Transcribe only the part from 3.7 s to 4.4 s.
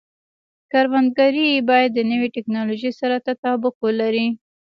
ولري.